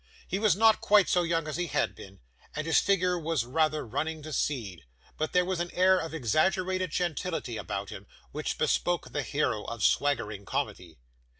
He 0.27 0.39
was 0.39 0.55
not 0.55 0.81
quite 0.81 1.07
so 1.09 1.21
young 1.21 1.47
as 1.47 1.57
he 1.57 1.67
had 1.67 1.93
been, 1.93 2.21
and 2.55 2.65
his 2.65 2.79
figure 2.79 3.19
was 3.19 3.45
rather 3.45 3.85
running 3.85 4.23
to 4.23 4.33
seed; 4.33 4.85
but 5.15 5.31
there 5.31 5.45
was 5.45 5.59
an 5.59 5.69
air 5.75 5.99
of 5.99 6.11
exaggerated 6.11 6.89
gentility 6.89 7.55
about 7.55 7.91
him, 7.91 8.07
which 8.31 8.57
bespoke 8.57 9.11
the 9.11 9.21
hero 9.21 9.63
of 9.65 9.83
swaggering 9.83 10.43
comedy. 10.43 10.97